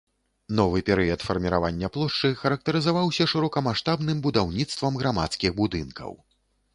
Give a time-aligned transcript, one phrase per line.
[0.59, 6.11] Новы перыяд фарміравання плошчы, характарызаваўся шырокамаштабным будаўніцтвам грамадскіх будынкаў.